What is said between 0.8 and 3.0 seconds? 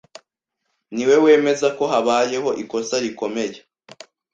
niwe wemeza ko habayeho ikosa